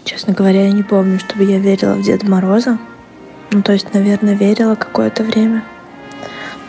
[0.04, 2.78] Честно говоря, я не помню, чтобы я верила в Деда Мороза.
[3.52, 5.64] Ну, то есть, наверное, верила какое-то время.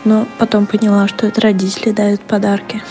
[0.04, 2.82] Но потом поняла, что это родители дают подарки.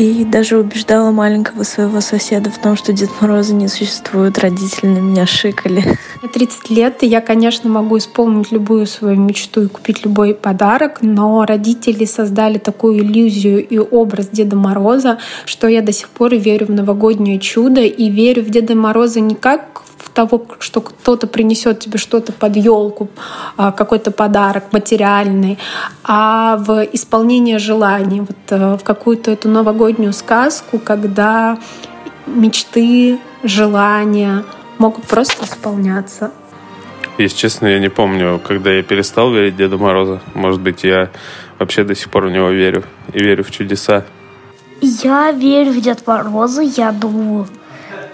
[0.00, 4.38] И даже убеждала маленького своего соседа в том, что Дед Мороза не существует.
[4.38, 5.84] Родители на меня шикали.
[6.22, 11.44] Мне 30 лет, я, конечно, могу исполнить любую свою мечту и купить любой подарок, но
[11.44, 16.70] родители создали такую иллюзию и образ Деда Мороза, что я до сих пор верю в
[16.70, 22.32] новогоднее чудо и верю в Деда Мороза не как того, что кто-то принесет тебе что-то
[22.32, 23.08] под елку,
[23.56, 25.58] а, какой-то подарок материальный,
[26.04, 31.58] а в исполнение желаний, вот э, в какую-то эту новогоднюю сказку, когда
[32.26, 34.44] мечты, желания
[34.78, 36.30] могут просто исполняться.
[37.18, 40.20] Если честно, я не помню, когда я перестал верить Деду Мороза.
[40.34, 41.10] Может быть, я
[41.58, 44.04] вообще до сих пор в него верю и верю в чудеса.
[44.80, 46.62] Я верю в Деда Мороза.
[46.62, 47.46] Я думаю,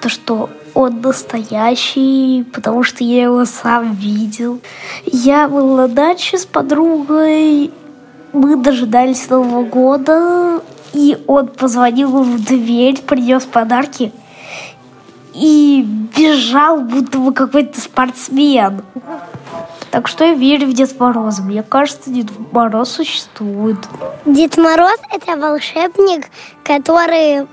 [0.01, 4.61] то, что он настоящий, потому что я его сам видел.
[5.07, 7.73] Я был на даче с подругой,
[8.35, 10.61] мы дожидались Нового года,
[10.93, 14.13] и он позвонил в дверь, принес подарки
[15.33, 15.83] и
[16.15, 18.83] бежал, будто бы какой-то спортсмен.
[19.91, 21.41] Так что я верю в Дед Мороза.
[21.41, 23.79] Мне кажется, Дед Мороз существует.
[24.27, 26.27] Дед Мороз– это волшебник,
[26.65, 27.47] который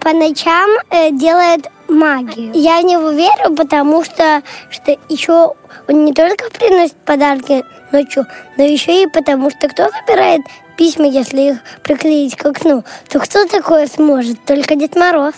[0.00, 2.52] по ночам э, делает магию.
[2.54, 5.54] Я в него верю, потому что, что еще
[5.88, 8.26] он не только приносит подарки ночью,
[8.56, 10.42] но еще и потому, что кто забирает
[10.76, 14.44] письма, если их приклеить к окну, то кто такое сможет?
[14.44, 15.34] Только Дед Мороз.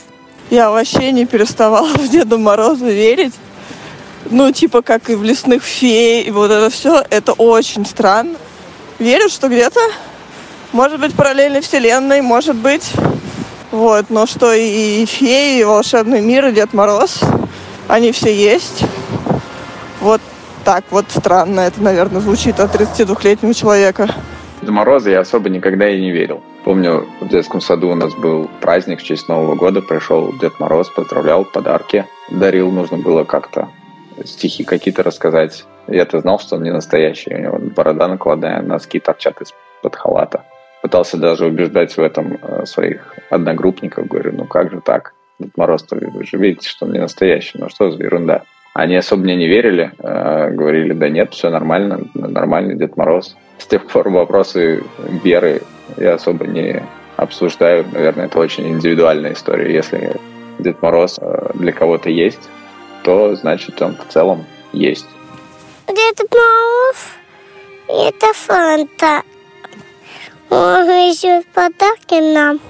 [0.51, 3.35] Я вообще не переставала в Деда Мороза верить.
[4.29, 8.37] Ну, типа, как и в лесных фей, и вот это все, это очень странно.
[8.99, 9.81] Верю, что где-то,
[10.73, 12.91] может быть, параллельной вселенной, может быть,
[13.77, 17.21] вот, но что и феи, и волшебный мир, и Дед Мороз,
[17.89, 18.83] они все есть.
[20.01, 20.23] Вот
[20.65, 24.09] так вот странно это, наверное, звучит от 32-летнего человека.
[24.63, 26.43] Деда Мороза я особо никогда и не верил.
[26.65, 29.83] Помню, в детском саду у нас был праздник в честь Нового года.
[29.83, 32.71] Пришел Дед Мороз, поздравлял, подарки дарил.
[32.71, 33.69] Нужно было как-то
[34.25, 35.67] стихи какие-то рассказать.
[35.87, 37.35] Я-то знал, что он не настоящий.
[37.35, 40.45] У него борода накладная, носки торчат из-под халата
[40.87, 44.07] пытался даже убеждать в этом э, своих одногруппников.
[44.07, 45.15] Говорю, ну как же так?
[45.41, 47.59] Дед мороз вы же видите, что он не настоящий.
[47.59, 48.45] Ну что за ерунда?
[48.73, 53.37] Они особо мне не верили, э, говорили, да нет, все нормально, нормальный Дед Мороз.
[53.59, 54.85] С тех пор вопросы
[55.25, 55.63] веры
[55.97, 56.85] я особо не
[57.17, 57.85] обсуждаю.
[57.93, 59.75] Наверное, это очень индивидуальная история.
[59.75, 60.13] Если
[60.61, 62.49] Дед Мороз э, для кого-то есть,
[63.03, 65.09] то значит он в целом есть.
[65.89, 66.99] Дед Мороз–
[67.89, 69.23] это Фанта.
[70.51, 72.61] Он еще подарки нам.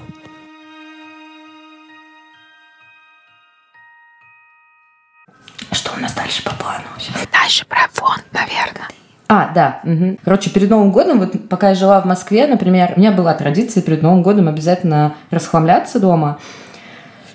[5.73, 6.85] Что у нас дальше по плану?
[7.33, 8.89] Дальше про фонд, наверное.
[9.29, 9.81] А, да.
[9.85, 10.19] Угу.
[10.25, 13.83] Короче, перед Новым годом, вот пока я жила в Москве, например, у меня была традиция
[13.83, 16.39] перед Новым годом обязательно расхламляться дома,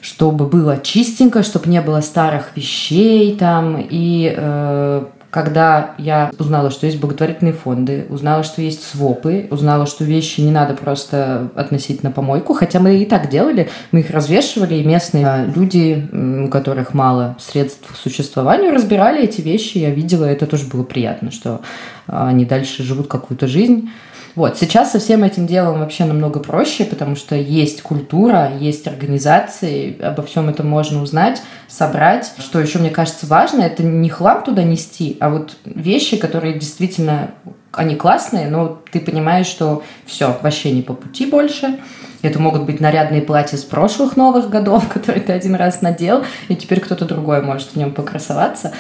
[0.01, 6.86] чтобы было чистенько, чтобы не было старых вещей там, и э, когда я узнала, что
[6.86, 12.12] есть благотворительные фонды, узнала, что есть свопы, узнала, что вещи не надо просто относить на
[12.12, 16.06] помойку, хотя мы и так делали, мы их развешивали, и местные люди,
[16.46, 21.32] у которых мало средств к существованию, разбирали эти вещи, я видела, это тоже было приятно,
[21.32, 21.62] что
[22.08, 23.89] а, они дальше живут какую-то жизнь.
[24.36, 30.02] Вот, сейчас со всем этим делом вообще намного проще, потому что есть культура, есть организации,
[30.02, 32.32] обо всем этом можно узнать, собрать.
[32.38, 37.32] Что еще мне кажется важно, это не хлам туда нести, а вот вещи, которые действительно,
[37.74, 41.80] они классные, но ты понимаешь, что все, вообще не по пути больше.
[42.22, 46.56] Это могут быть нарядные платья с прошлых новых годов, которые ты один раз надел, и
[46.56, 48.72] теперь кто-то другой может в нем покрасоваться.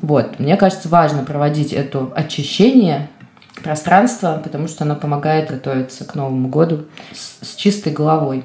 [0.00, 3.08] Вот, мне кажется, важно проводить это очищение
[3.64, 8.44] пространство, потому что оно помогает готовиться к Новому году с, с чистой головой.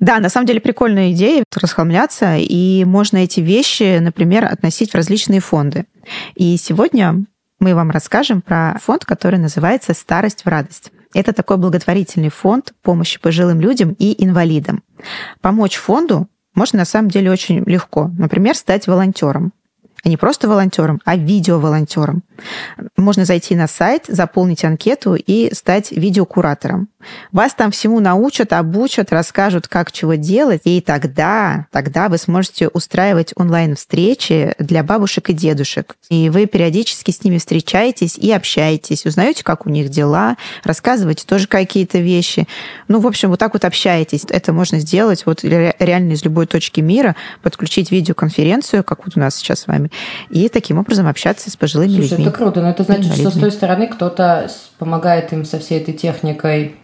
[0.00, 5.40] Да, на самом деле прикольная идея расхламляться, и можно эти вещи, например, относить в различные
[5.40, 5.86] фонды.
[6.34, 7.24] И сегодня
[7.58, 10.92] мы вам расскажем про фонд, который называется «Старость в радость».
[11.14, 14.82] Это такой благотворительный фонд помощи пожилым людям и инвалидам.
[15.40, 18.10] Помочь фонду можно на самом деле очень легко.
[18.18, 19.52] Например, стать волонтером
[20.06, 22.22] а не просто волонтером, а видеоволонтером.
[22.96, 26.88] Можно зайти на сайт, заполнить анкету и стать видеокуратором.
[27.32, 33.32] Вас там всему научат, обучат, расскажут, как чего делать, и тогда, тогда вы сможете устраивать
[33.36, 35.96] онлайн-встречи для бабушек и дедушек.
[36.08, 41.46] И вы периодически с ними встречаетесь и общаетесь, узнаете, как у них дела, рассказываете тоже
[41.46, 42.46] какие-то вещи.
[42.88, 44.24] Ну, в общем, вот так вот общаетесь.
[44.28, 49.36] Это можно сделать вот реально из любой точки мира, подключить видеоконференцию, как вот у нас
[49.36, 49.90] сейчас с вами,
[50.30, 52.26] и таким образом общаться с пожилыми Слушай, людьми.
[52.26, 55.94] это круто, но это значит, что с той стороны кто-то помогает им со всей этой
[55.94, 56.76] техникой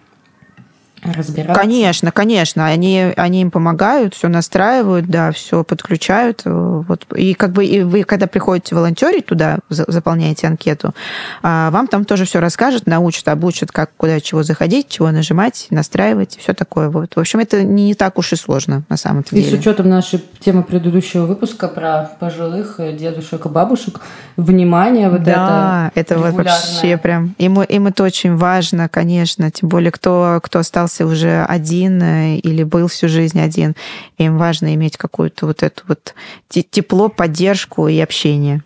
[1.03, 1.61] разбираться.
[1.61, 2.67] Конечно, конечно.
[2.67, 6.43] Они, они им помогают, все настраивают, да, все подключают.
[6.45, 7.07] Вот.
[7.17, 10.95] И как бы и вы, когда приходите волонтерить туда, заполняете анкету,
[11.43, 16.39] а, вам там тоже все расскажут, научат, обучат, как куда чего заходить, чего нажимать, настраивать,
[16.39, 16.89] все такое.
[16.89, 17.17] Вот.
[17.17, 19.43] В общем, это не так уж и сложно на самом деле.
[19.43, 24.01] И с учетом нашей темы предыдущего выпуска про пожилых дедушек и бабушек,
[24.37, 27.35] внимание вот да, это это вот вообще прям...
[27.39, 32.37] Им, им это очень важно, конечно, тем более кто, кто остался остался уже один э,
[32.37, 33.75] или был всю жизнь один.
[34.19, 36.15] им важно иметь какую-то вот эту вот
[36.49, 38.63] тепло, поддержку и общение.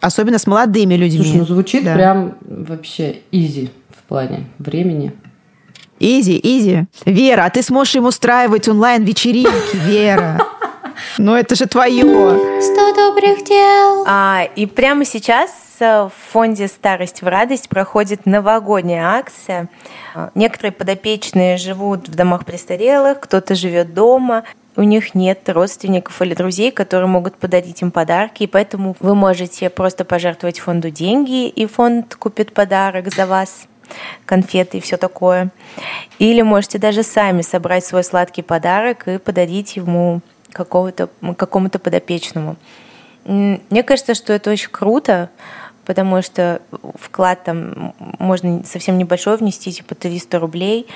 [0.00, 1.22] Особенно с молодыми людьми.
[1.22, 1.94] Слушай, ну звучит да.
[1.94, 5.12] прям вообще easy в плане времени.
[6.00, 6.86] Easy, easy.
[7.06, 10.38] Вера, а ты сможешь им устраивать онлайн-вечеринки, Вера.
[11.18, 12.60] Ну это же твое.
[12.60, 14.04] Сто добрых дел.
[14.06, 19.68] А, и прямо сейчас в фонде «Старость в радость» проходит новогодняя акция.
[20.34, 24.44] Некоторые подопечные живут в домах престарелых, кто-то живет дома,
[24.76, 29.70] у них нет родственников или друзей, которые могут подарить им подарки, и поэтому вы можете
[29.70, 33.66] просто пожертвовать фонду деньги, и фонд купит подарок за вас
[34.24, 35.50] конфеты и все такое.
[36.18, 40.20] Или можете даже сами собрать свой сладкий подарок и подарить ему
[40.56, 42.56] какому-то какому-то подопечному.
[43.24, 45.30] Мне кажется, что это очень круто,
[45.84, 46.60] потому что
[46.98, 50.86] вклад там можно совсем небольшой внести, типа 300 рублей,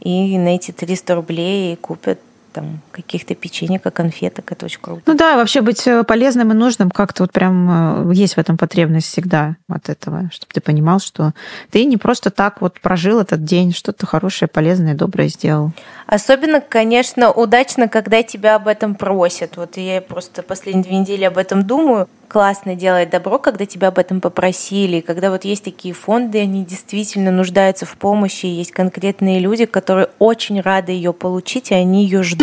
[0.00, 2.18] и на эти 300 рублей купят
[2.52, 5.02] там каких-то печенек, конфеток, это очень круто.
[5.06, 8.56] Ну да, вообще быть э, полезным и нужным как-то вот прям э, есть в этом
[8.56, 11.32] потребность всегда от этого, чтобы ты понимал, что
[11.70, 15.72] ты не просто так вот прожил этот день, что-то хорошее, полезное, доброе сделал.
[16.06, 19.56] Особенно, конечно, удачно, когда тебя об этом просят.
[19.56, 23.98] Вот я просто последние две недели об этом думаю классно делать добро, когда тебя об
[23.98, 29.64] этом попросили, когда вот есть такие фонды, они действительно нуждаются в помощи, есть конкретные люди,
[29.64, 32.37] которые очень рады ее получить, и они ее ждут.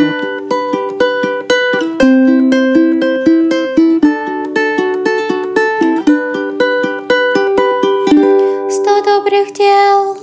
[8.69, 10.17] Сто добрых дел.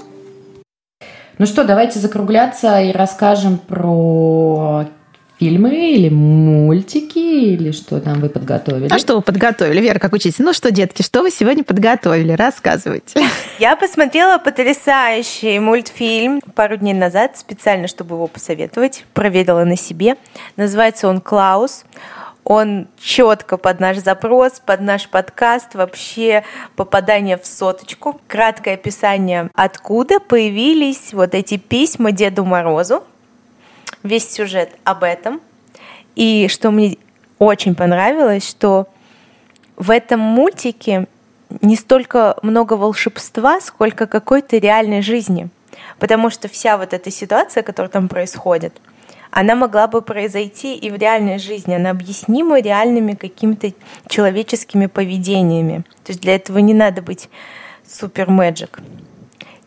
[1.39, 4.87] Ну что, давайте закругляться и расскажем про
[5.43, 8.89] фильмы или мультики, или что там вы подготовили?
[8.93, 10.45] А что вы подготовили, Вера, как учитель?
[10.45, 12.31] Ну что, детки, что вы сегодня подготовили?
[12.31, 13.21] Рассказывайте.
[13.59, 19.05] Я посмотрела потрясающий мультфильм пару дней назад, специально, чтобы его посоветовать.
[19.15, 20.15] Проверила на себе.
[20.57, 21.87] Называется он «Клаус».
[22.45, 26.45] Он четко под наш запрос, под наш подкаст, вообще
[26.77, 28.21] попадание в соточку.
[28.27, 33.05] Краткое описание, откуда появились вот эти письма Деду Морозу,
[34.03, 35.41] весь сюжет об этом.
[36.15, 36.99] И что мне
[37.39, 38.87] очень понравилось, что
[39.77, 41.07] в этом мультике
[41.61, 45.49] не столько много волшебства, сколько какой-то реальной жизни.
[45.99, 48.81] Потому что вся вот эта ситуация, которая там происходит,
[49.31, 51.75] она могла бы произойти и в реальной жизни.
[51.75, 53.73] Она объяснима реальными какими-то
[54.09, 55.85] человеческими поведениями.
[56.05, 57.31] То есть для этого не надо быть
[57.87, 58.81] супер мэджик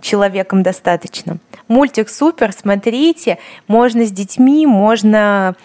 [0.02, 1.38] человеком достаточно.
[1.68, 5.56] Мультик супер, смотрите, можно с детьми, можно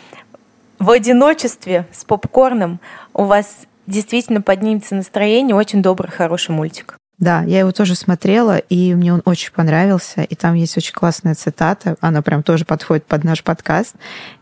[0.78, 2.80] в одиночестве с попкорном.
[3.12, 6.96] У вас действительно поднимется настроение, очень добрый, хороший мультик.
[7.18, 10.22] Да, я его тоже смотрела, и мне он очень понравился.
[10.22, 13.94] И там есть очень классная цитата, она прям тоже подходит под наш подкаст.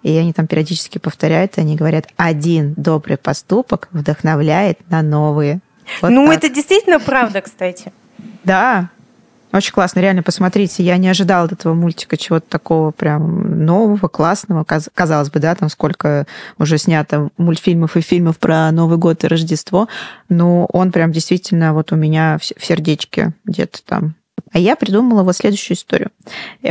[0.04, 5.58] И они там периодически повторяют, и они говорят, один добрый поступок вдохновляет на новые.
[6.02, 6.36] Вот ну, так.
[6.36, 7.92] это действительно правда, кстати.
[8.44, 8.90] Да,
[9.52, 10.82] очень классно, реально посмотрите.
[10.82, 14.64] Я не ожидала от этого мультика чего-то такого прям нового, классного.
[14.64, 16.26] Казалось бы, да, там сколько
[16.58, 19.88] уже снято мультфильмов и фильмов про Новый год и Рождество,
[20.28, 24.14] но он прям действительно вот у меня в сердечке где-то там
[24.52, 26.10] а я придумала вот следующую историю.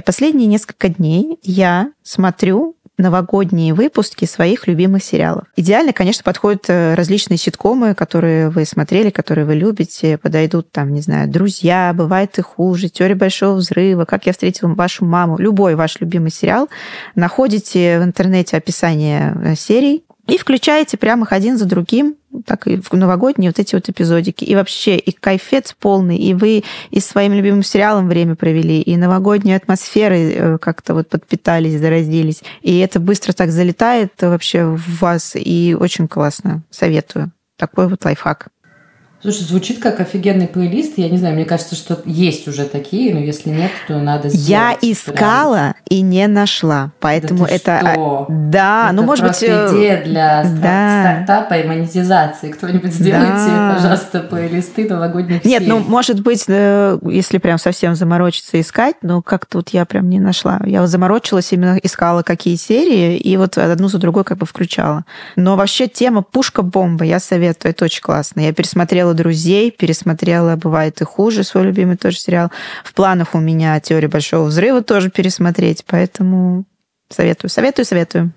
[0.06, 5.46] Последние несколько дней я смотрю новогодние выпуски своих любимых сериалов.
[5.56, 10.18] Идеально, конечно, подходят э, различные ситкомы, которые вы смотрели, которые вы любите.
[10.18, 15.06] Подойдут там, не знаю, «Друзья», «Бывает и хуже», «Теория большого взрыва», «Как я встретил вашу
[15.06, 15.38] маму».
[15.38, 16.70] Любой ваш любимый сериал.
[17.16, 22.78] Находите в интернете описание э, серий, и включаете прямо их один за другим, так и
[22.78, 24.44] в новогодние вот эти вот эпизодики.
[24.44, 29.56] И вообще, и кайфец полный, и вы и своим любимым сериалом время провели, и новогодней
[29.56, 32.44] атмосферой э, как-то вот подпитались, заразились.
[32.62, 36.64] И это быстро так залетает вообще в вас, и очень классно.
[36.70, 37.32] Советую.
[37.58, 38.50] Такой вот лайфхак.
[39.20, 40.98] Слушай, звучит как офигенный плейлист.
[40.98, 44.48] Я не знаю, мне кажется, что есть уже такие, но если нет, то надо сделать.
[44.48, 45.76] Я искала прям.
[45.90, 47.80] и не нашла, поэтому да это...
[47.80, 48.26] Что?
[48.30, 49.42] Да, это ну может быть...
[49.42, 51.24] Э, идея для да.
[51.26, 52.52] стартапа и монетизации.
[52.52, 53.74] Кто-нибудь сделайте, да.
[53.76, 55.68] пожалуйста, плейлисты новогодних Нет, серий.
[55.68, 60.20] ну может быть, э, если прям совсем заморочиться искать, но как-то вот я прям не
[60.20, 60.62] нашла.
[60.64, 65.06] Я вот заморочилась, именно искала какие серии, и вот одну за другой как бы включала.
[65.36, 68.42] Но вообще тема «Пушка-бомба» я советую, это очень классно.
[68.42, 72.52] Я пересмотрела «Друзей», пересмотрела «Бывает и хуже», свой любимый тоже сериал.
[72.84, 76.66] В планах у меня «Теория большого взрыва» тоже пересмотреть, поэтому
[77.10, 78.32] советую, советую, советую.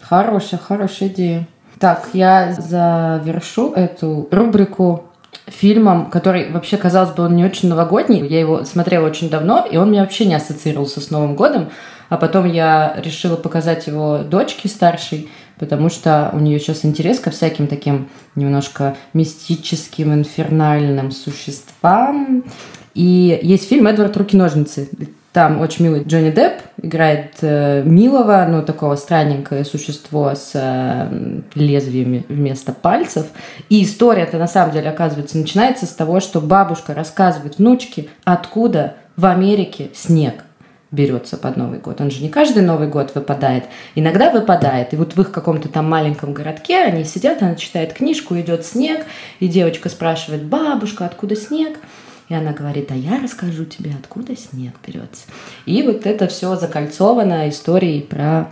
[0.00, 1.48] Хорошая, хорошая идея.
[1.78, 5.10] Так, я завершу эту рубрику
[5.46, 8.26] фильмом, который вообще, казалось бы, он не очень новогодний.
[8.26, 11.70] Я его смотрела очень давно, и он мне вообще не ассоциировался с Новым годом.
[12.08, 17.30] А потом я решила показать его дочке старшей, потому что у нее сейчас интерес ко
[17.30, 22.44] всяким таким немножко мистическим, инфернальным существам.
[22.94, 24.16] И есть фильм «Эдвард.
[24.16, 24.88] Руки-ножницы».
[25.32, 32.24] Там очень милый Джонни Депп играет э, милого, ну, такого странненькое существо с э, лезвиями
[32.28, 33.26] вместо пальцев.
[33.68, 39.26] И история-то на самом деле, оказывается, начинается с того, что бабушка рассказывает внучке, откуда в
[39.26, 40.43] Америке снег
[40.94, 42.00] берется под Новый год.
[42.00, 43.64] Он же не каждый Новый год выпадает.
[43.94, 44.94] Иногда выпадает.
[44.94, 49.04] И вот в их каком-то там маленьком городке они сидят, она читает книжку, идет снег,
[49.40, 51.78] и девочка спрашивает, бабушка, откуда снег?
[52.28, 55.24] И она говорит, а я расскажу тебе, откуда снег берется.
[55.66, 58.50] И вот это все закольцовано историей про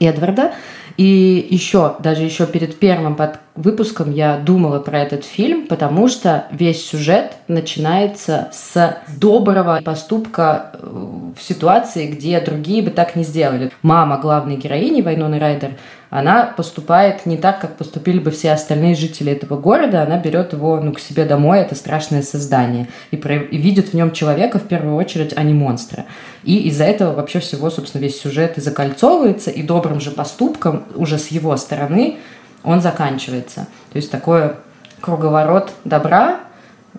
[0.00, 0.52] Эдварда.
[0.96, 6.46] И еще, даже еще перед первым под выпуском я думала про этот фильм, потому что
[6.50, 13.70] весь сюжет начинается с доброго поступка э, в ситуации, где другие бы так не сделали.
[13.82, 15.72] Мама главной героини Вайноны Райдер,
[16.10, 20.02] она поступает не так, как поступили бы все остальные жители этого города.
[20.02, 23.36] Она берет его ну, к себе домой, это страшное создание, и, про...
[23.36, 26.06] и видит в нем человека в первую очередь, а не монстра.
[26.44, 31.18] И из-за этого вообще всего, собственно, весь сюжет и закольцовывается, и добрым же поступком уже
[31.18, 32.18] с его стороны
[32.62, 33.66] он заканчивается.
[33.92, 34.52] То есть такой
[35.00, 36.40] круговорот добра,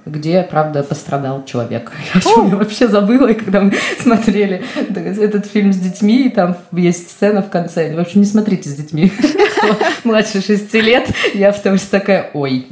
[0.05, 1.91] где, правда, пострадал человек.
[2.13, 7.41] Я о вообще забыла, когда мы смотрели этот фильм с детьми, и там есть сцена
[7.41, 7.95] в конце.
[7.95, 9.11] В общем, не смотрите с детьми.
[9.57, 12.67] Кто младше 6 лет, я потому что такая, ой.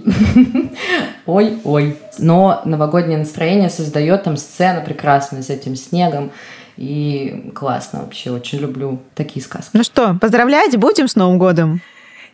[1.25, 1.97] ой, ой.
[2.19, 6.31] Но новогоднее настроение создает там сцена прекрасная с этим снегом.
[6.77, 9.71] И классно вообще, очень люблю такие сказки.
[9.73, 11.81] Ну что, поздравлять будем с Новым годом?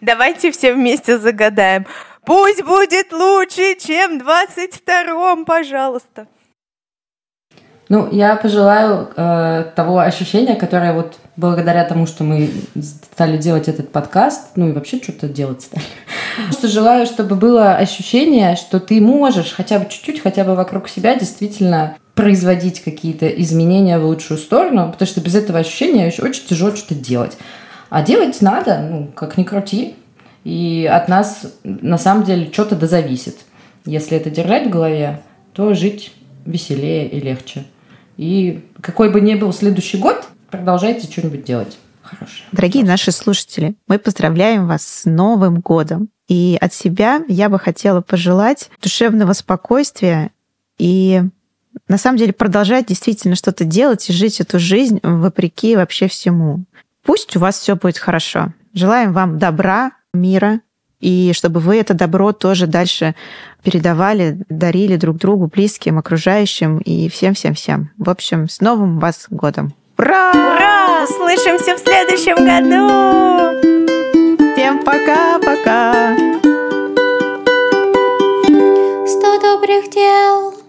[0.02, 1.86] Давайте все вместе загадаем.
[2.26, 6.28] Пусть будет лучше, чем 22-м, пожалуйста.
[7.90, 12.50] Ну, я пожелаю э, того ощущения, которое вот благодаря тому, что мы
[12.82, 15.84] стали делать этот подкаст, ну и вообще что-то делать стали.
[16.52, 21.16] Что желаю, чтобы было ощущение, что ты можешь хотя бы чуть-чуть, хотя бы вокруг себя
[21.16, 26.96] действительно производить какие-то изменения в лучшую сторону, потому что без этого ощущения очень тяжело что-то
[26.96, 27.38] делать.
[27.90, 29.96] А делать надо, ну, как ни крути.
[30.44, 33.38] И от нас на самом деле что-то да зависит.
[33.86, 35.22] Если это держать в голове,
[35.54, 36.14] то жить
[36.46, 37.66] веселее и легче.
[38.18, 42.48] И какой бы ни был следующий год, продолжайте что-нибудь делать хорошее.
[42.52, 46.10] Дорогие наши слушатели, мы поздравляем вас с Новым годом.
[46.28, 50.32] И от себя я бы хотела пожелать душевного спокойствия
[50.78, 51.24] и
[51.88, 56.66] на самом деле продолжать действительно что-то делать и жить эту жизнь вопреки вообще всему.
[57.04, 58.54] Пусть у вас все будет хорошо.
[58.74, 60.62] Желаем вам добра, мира,
[61.00, 63.16] и чтобы вы это добро тоже дальше
[63.64, 67.90] передавали, дарили друг другу, близким, окружающим и всем-всем-всем.
[67.98, 69.74] В общем, с Новым вас годом!
[69.98, 70.32] Ура!
[70.32, 71.04] Ура!
[71.04, 72.88] Услышимся в следующем году!
[74.54, 76.16] Всем пока-пока!
[79.08, 80.61] Сто добрых дел